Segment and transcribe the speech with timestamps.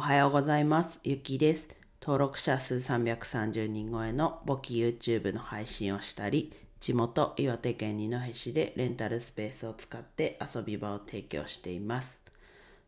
[0.00, 0.98] おはようございます。
[1.04, 1.68] ゆきです。
[2.00, 12.18] 登録者数330人超えの簿記 YouTube の配信をしたり、地元岩手県二戸市でレンタルスペースを使って遊び場を提供しています。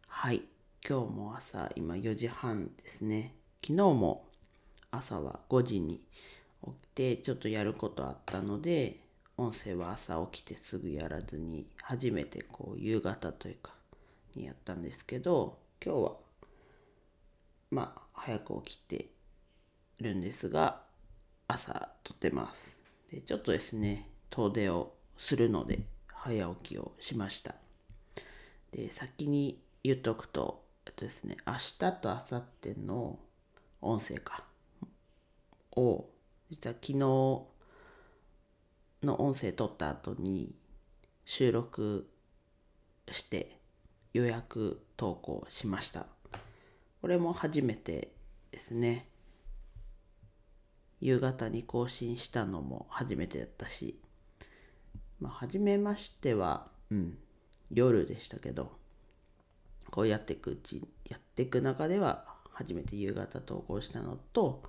[0.07, 0.45] はい。
[0.89, 3.35] 今日も朝、今4時半ですね。
[3.63, 4.25] 昨日も
[4.91, 6.01] 朝は5時に
[6.65, 9.01] 起きて、ちょっとやることあったので、
[9.37, 13.75] 音声は朝起きてすぐやらずに、初めてこう夕方というか、
[14.35, 16.13] にやったんですけど、今日は
[17.73, 19.07] まあ早く起きて
[19.99, 20.83] るんですが
[21.49, 22.77] 朝撮ってます。
[23.11, 25.81] でちょっとですね遠出をするので
[26.13, 27.55] 早起きをしました。
[28.73, 33.19] で先に言っとくとえっとですね明日と明後日の
[33.81, 34.45] 音声か
[35.75, 36.05] を
[36.51, 37.47] 実は昨日の
[39.03, 40.55] 音声撮った後に
[41.25, 42.07] 収録
[43.11, 43.57] して
[44.13, 46.07] 予約投稿しました。
[47.03, 48.13] これも初めて
[48.53, 49.09] ですね。
[51.01, 53.99] 夕方に更新したのも初めてだったし
[55.19, 57.19] まあ初めましてはうん
[57.73, 58.71] 夜でしたけど
[59.91, 64.63] こうやっていくうちやっていく中では初めて夕方投稿したのと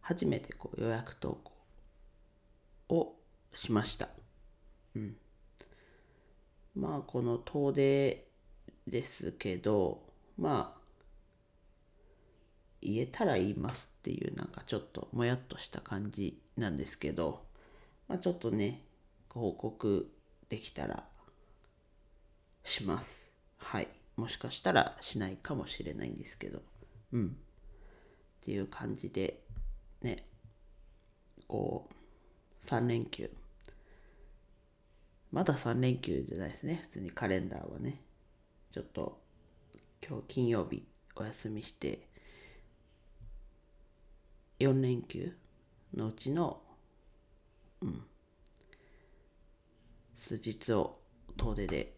[0.00, 1.40] 初めてこう予約投
[2.88, 3.14] 稿を
[3.54, 4.08] しました。
[4.96, 5.16] うん。
[6.74, 8.26] まあこの遠出
[8.88, 10.02] ですけど
[10.36, 10.77] まあ
[12.80, 17.42] 言えたら言いますっていうなんかちょっともやっとした感じなんですけど、
[18.08, 18.84] まあ、ちょっとね
[19.28, 20.10] ご報告
[20.48, 21.04] できたら
[22.64, 23.30] します。
[23.58, 23.88] はい。
[24.16, 26.62] もしかしたらしないかもしれないんですけど。
[27.12, 27.26] うん。
[27.26, 27.30] っ
[28.44, 29.42] ていう感じで
[30.02, 30.24] ね
[31.46, 31.88] こ
[32.64, 33.30] う3連休。
[35.30, 36.80] まだ3連休じゃないですね。
[36.82, 38.00] 普通にカレンダーはね。
[38.70, 39.20] ちょっと
[40.06, 40.84] 今日金曜日
[41.16, 42.07] お休みして
[44.60, 45.32] 4連休
[45.94, 46.60] のうちの、
[47.80, 48.02] うん、
[50.16, 50.98] 数日を
[51.36, 51.94] 遠出で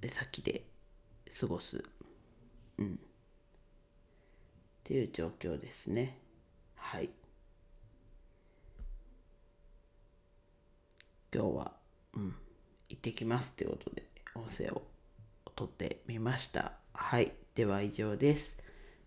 [0.00, 0.64] 出先で
[1.40, 1.82] 過ごす、
[2.78, 2.98] うん、っ
[4.84, 6.18] ていう状況ですね。
[6.74, 7.10] はい。
[11.34, 11.72] 今日は、
[12.14, 12.34] うん、
[12.88, 14.82] 行ってきますってことで音声を
[15.54, 16.72] 撮ってみました。
[16.92, 17.32] はい。
[17.54, 18.56] では以上です。